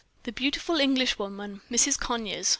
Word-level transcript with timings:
"The 0.23 0.31
beautiful 0.31 0.79
Englishwoman, 0.79 1.61
Mrs. 1.69 1.99
Conyers." 1.99 2.49